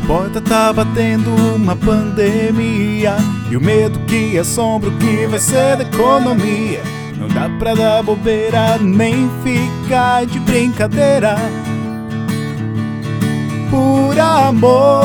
porta 0.00 0.40
tá 0.40 0.72
batendo 0.72 1.30
uma 1.54 1.76
pandemia 1.76 3.16
E 3.50 3.56
o 3.56 3.60
medo 3.60 3.98
que 4.00 4.38
assombra 4.38 4.90
o 4.90 4.96
que 4.96 5.26
vai 5.26 5.38
ser 5.38 5.76
da 5.76 5.84
economia 5.84 6.82
Não 7.16 7.28
dá 7.28 7.48
pra 7.58 7.74
dar 7.74 8.02
bobeira 8.02 8.78
nem 8.78 9.30
ficar 9.42 10.26
de 10.26 10.38
brincadeira 10.40 11.36
Por 13.70 14.18
amor, 14.18 15.04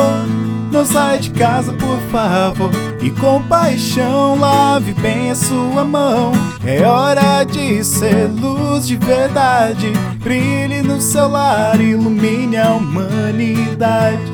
não 0.70 0.84
sai 0.84 1.18
de 1.18 1.30
casa 1.30 1.72
por 1.72 1.98
favor 2.10 2.70
E 3.00 3.10
com 3.10 3.42
paixão 3.42 4.38
lave 4.38 4.94
bem 4.94 5.30
a 5.30 5.34
sua 5.34 5.84
mão 5.84 6.32
É 6.64 6.82
hora 6.82 7.44
de 7.44 7.84
ser 7.84 8.28
luz 8.28 8.86
de 8.86 8.96
verdade 8.96 9.92
Brilhe 10.18 10.82
no 10.82 11.00
seu 11.00 11.28
lar, 11.28 11.80
ilumine 11.80 12.56
a 12.56 12.72
humanidade 12.72 14.31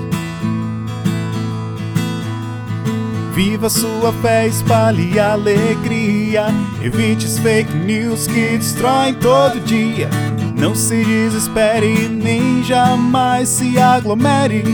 Viva 3.38 3.70
sua 3.70 4.12
fé, 4.15 4.48
espalhe 4.48 5.16
alegria. 5.16 6.46
Evite 6.83 7.24
os 7.24 7.38
fake 7.38 7.73
news 7.73 8.27
que 8.27 8.59
destroem 8.59 9.15
todo 9.15 9.60
dia. 9.60 10.10
Não 10.59 10.74
se 10.74 11.05
desespere, 11.05 12.09
nem 12.09 12.65
jamais 12.65 13.48
se 13.48 13.79
aglomere. 13.79 14.65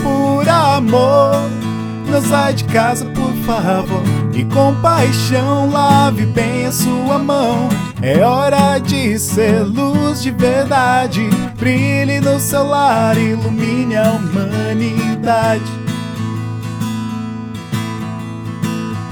Por 0.00 0.48
amor, 0.48 1.50
não 2.08 2.22
sai 2.22 2.54
de 2.54 2.62
casa, 2.66 3.04
por 3.06 3.32
favor. 3.44 4.04
E 4.32 4.44
com 4.44 4.76
paixão, 4.80 5.68
lave 5.68 6.24
bem 6.24 6.66
a 6.66 6.70
sua 6.70 7.18
mão. 7.18 7.68
É 8.00 8.20
hora 8.20 8.78
de 8.78 9.18
ser 9.18 9.64
luz 9.64 10.22
de 10.22 10.30
verdade. 10.30 11.28
Brilhe 11.58 12.20
no 12.20 12.38
seu 12.38 12.62
lar, 12.64 13.18
ilumine 13.18 13.96
a 13.96 14.12
humanidade. 14.12 15.77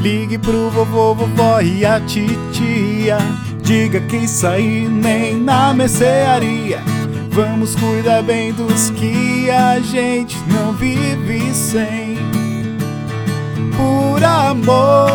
Ligue 0.00 0.36
pro 0.38 0.70
vovô, 0.70 1.14
vovó 1.14 1.60
e 1.60 1.84
a 1.84 2.00
titia. 2.00 3.18
Diga 3.62 4.00
que 4.00 4.28
sair 4.28 4.88
nem 4.88 5.36
na 5.36 5.72
mercearia. 5.72 6.80
Vamos 7.30 7.74
cuidar 7.74 8.22
bem 8.22 8.52
dos 8.52 8.90
que 8.90 9.50
a 9.50 9.80
gente 9.80 10.38
não 10.48 10.72
vive 10.72 11.52
sem. 11.52 12.16
Por 13.76 14.22
amor, 14.22 15.10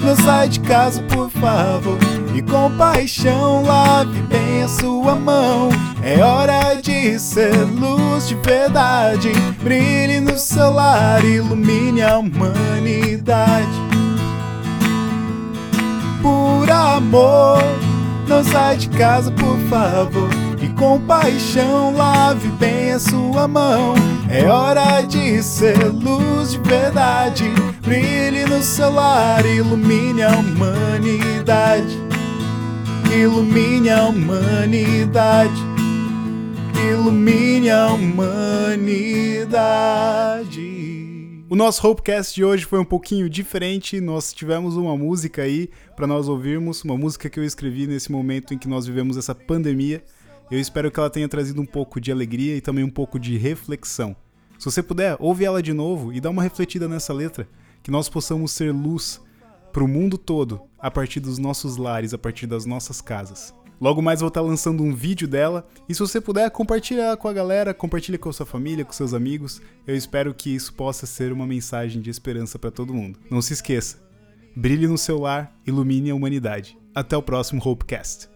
não 0.00 0.16
sai 0.16 0.48
de 0.48 0.60
casa, 0.60 1.02
por 1.02 1.28
favor. 1.30 1.98
E 2.34 2.42
com 2.42 2.70
paixão, 2.76 3.62
lave 3.64 4.20
bem 4.22 4.62
a 4.62 4.68
sua 4.68 5.14
mão. 5.14 5.68
É 6.02 6.22
hora 6.22 6.74
de 6.80 7.18
ser 7.18 7.54
luz 7.64 8.28
de 8.28 8.34
verdade. 8.36 9.30
Brilhe 9.62 10.20
no 10.20 10.38
seu 10.38 10.72
lar, 10.72 11.24
ilumine 11.24 12.02
a 12.02 12.18
humanidade 12.18 13.83
por 16.24 16.70
amor. 16.70 17.62
Não 18.26 18.42
sai 18.42 18.78
de 18.78 18.88
casa, 18.88 19.30
por 19.30 19.58
favor. 19.68 20.30
E 20.58 20.68
com 20.70 20.98
paixão 20.98 21.94
lave 21.94 22.48
bem 22.58 22.92
a 22.92 22.98
sua 22.98 23.46
mão. 23.46 23.94
É 24.30 24.46
hora 24.46 25.02
de 25.02 25.42
ser 25.42 25.76
luz 25.92 26.52
de 26.52 26.58
verdade. 26.60 27.44
Brilhe 27.82 28.46
no 28.46 28.62
seu 28.62 28.90
lar, 28.90 29.44
ilumine 29.44 30.22
a 30.22 30.30
humanidade. 30.30 32.02
Ilumine 33.14 33.90
a 33.90 34.04
humanidade. 34.06 35.62
Ilumine 36.90 37.70
a 37.70 37.88
humanidade. 37.88 39.04
O 41.54 41.56
nosso 41.56 41.86
Hopecast 41.86 42.34
de 42.34 42.44
hoje 42.44 42.64
foi 42.64 42.80
um 42.80 42.84
pouquinho 42.84 43.30
diferente. 43.30 44.00
Nós 44.00 44.32
tivemos 44.32 44.76
uma 44.76 44.96
música 44.96 45.42
aí 45.42 45.70
para 45.94 46.04
nós 46.04 46.28
ouvirmos, 46.28 46.82
uma 46.82 46.96
música 46.96 47.30
que 47.30 47.38
eu 47.38 47.44
escrevi 47.44 47.86
nesse 47.86 48.10
momento 48.10 48.52
em 48.52 48.58
que 48.58 48.66
nós 48.66 48.88
vivemos 48.88 49.16
essa 49.16 49.36
pandemia. 49.36 50.02
Eu 50.50 50.58
espero 50.58 50.90
que 50.90 50.98
ela 50.98 51.08
tenha 51.08 51.28
trazido 51.28 51.62
um 51.62 51.64
pouco 51.64 52.00
de 52.00 52.10
alegria 52.10 52.56
e 52.56 52.60
também 52.60 52.82
um 52.82 52.90
pouco 52.90 53.20
de 53.20 53.36
reflexão. 53.36 54.16
Se 54.58 54.64
você 54.64 54.82
puder, 54.82 55.16
ouve 55.20 55.44
ela 55.44 55.62
de 55.62 55.72
novo 55.72 56.12
e 56.12 56.20
dá 56.20 56.28
uma 56.28 56.42
refletida 56.42 56.88
nessa 56.88 57.12
letra, 57.12 57.46
que 57.84 57.90
nós 57.92 58.08
possamos 58.08 58.50
ser 58.50 58.72
luz 58.72 59.20
para 59.72 59.84
o 59.84 59.86
mundo 59.86 60.18
todo 60.18 60.60
a 60.76 60.90
partir 60.90 61.20
dos 61.20 61.38
nossos 61.38 61.76
lares, 61.76 62.12
a 62.12 62.18
partir 62.18 62.48
das 62.48 62.66
nossas 62.66 63.00
casas. 63.00 63.54
Logo 63.84 64.00
mais 64.00 64.20
vou 64.20 64.28
estar 64.28 64.40
lançando 64.40 64.82
um 64.82 64.94
vídeo 64.94 65.28
dela. 65.28 65.68
E 65.86 65.92
se 65.92 66.00
você 66.00 66.18
puder, 66.18 66.50
compartilhar 66.50 67.18
com 67.18 67.28
a 67.28 67.34
galera, 67.34 67.74
compartilha 67.74 68.16
com 68.16 68.30
a 68.30 68.32
sua 68.32 68.46
família, 68.46 68.82
com 68.82 68.94
seus 68.94 69.12
amigos. 69.12 69.60
Eu 69.86 69.94
espero 69.94 70.32
que 70.32 70.48
isso 70.54 70.72
possa 70.72 71.04
ser 71.04 71.34
uma 71.34 71.46
mensagem 71.46 72.00
de 72.00 72.08
esperança 72.08 72.58
para 72.58 72.70
todo 72.70 72.94
mundo. 72.94 73.18
Não 73.30 73.42
se 73.42 73.52
esqueça, 73.52 73.98
brilhe 74.56 74.86
no 74.86 74.96
seu 74.96 75.18
lar, 75.18 75.54
ilumine 75.66 76.08
a 76.08 76.14
humanidade. 76.14 76.78
Até 76.94 77.14
o 77.14 77.20
próximo 77.20 77.60
Hopecast. 77.62 78.33